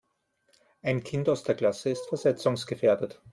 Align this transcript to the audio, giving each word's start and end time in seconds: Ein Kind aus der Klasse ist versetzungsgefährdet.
Ein 0.81 1.03
Kind 1.03 1.29
aus 1.29 1.43
der 1.43 1.53
Klasse 1.53 1.91
ist 1.91 2.07
versetzungsgefährdet. 2.07 3.21